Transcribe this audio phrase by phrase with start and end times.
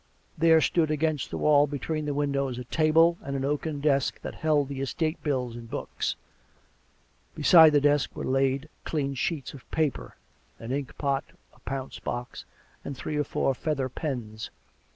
[0.39, 4.33] There stood against the wall between the windows a table and an oaken desk that
[4.33, 6.15] held the estate bills and books;
[7.35, 10.15] and beside the desk were laid clean sheets of paper,
[10.57, 11.25] an ink pot,
[11.55, 12.45] a pounce box,
[12.83, 14.49] and three or four feather pens.